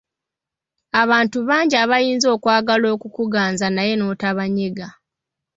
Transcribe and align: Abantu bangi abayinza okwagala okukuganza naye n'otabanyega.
Abantu 1.01 1.37
bangi 1.49 1.75
abayinza 1.83 2.27
okwagala 2.35 2.87
okukuganza 2.95 3.67
naye 3.71 3.93
n'otabanyega. 3.95 4.87